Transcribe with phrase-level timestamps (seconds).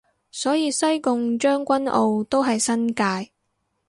[0.31, 3.31] 所以西貢將軍澳都係新界